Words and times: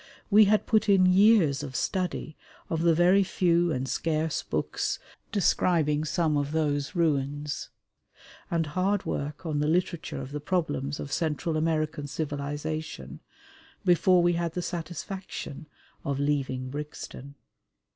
We 0.31 0.45
had 0.45 0.65
put 0.65 0.89
in 0.89 1.05
years 1.05 1.61
of 1.61 1.75
study 1.75 2.35
of 2.71 2.81
the 2.81 2.95
very 2.95 3.23
few 3.23 3.71
and 3.71 3.87
scarce 3.87 4.41
books 4.41 4.97
describing 5.31 6.05
some 6.05 6.37
of 6.37 6.53
those 6.53 6.95
ruins, 6.95 7.69
and 8.49 8.65
hard 8.65 9.05
work 9.05 9.45
on 9.45 9.59
the 9.59 9.67
literature 9.67 10.19
of 10.19 10.31
the 10.31 10.39
problems 10.39 10.99
of 10.99 11.11
Central 11.11 11.55
American 11.55 12.07
civilisation, 12.07 13.19
before 13.85 14.23
we 14.23 14.33
had 14.33 14.53
the 14.53 14.63
satisfaction 14.63 15.67
of 16.03 16.19
"leaving 16.19 16.71
Brixton." 16.71 17.35